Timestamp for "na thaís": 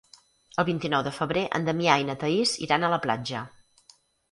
2.09-2.57